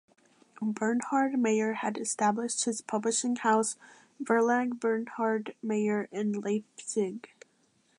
Bernhard 0.63 1.37
Meyer 1.37 1.73
had 1.73 1.95
established 1.95 2.65
his 2.65 2.81
publishing 2.81 3.35
house 3.35 3.75
"Verlag 4.19 4.79
Bernhard 4.79 5.53
Meyer" 5.61 6.09
in 6.11 6.41
Leipzig. 6.41 7.29